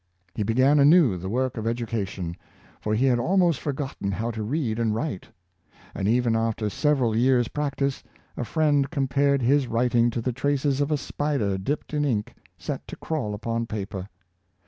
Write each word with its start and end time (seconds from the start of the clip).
He 0.33 0.41
began 0.41 0.79
anew 0.79 1.15
the 1.19 1.29
work 1.29 1.57
of 1.57 1.67
education, 1.67 2.35
for 2.81 2.95
he 2.95 3.05
had 3.05 3.19
almost 3.19 3.59
forgotten 3.59 4.11
how 4.11 4.31
to 4.31 4.41
read 4.41 4.79
and 4.79 4.95
write; 4.95 5.27
and 5.93 6.07
even 6.07 6.35
after 6.35 6.71
several 6.71 7.15
years' 7.15 7.49
practice, 7.49 8.01
a 8.35 8.43
friend 8.43 8.89
compared 8.89 9.43
his 9.43 9.67
writing 9.67 10.09
to 10.09 10.19
the 10.19 10.33
traces 10.33 10.81
of 10.81 10.89
a 10.89 10.97
spider 10.97 11.55
dipped 11.59 11.93
in 11.93 12.03
ink 12.03 12.33
set 12.57 12.87
to 12.87 12.95
crawl 12.95 13.35
upon 13.35 13.67
paper. 13.67 14.09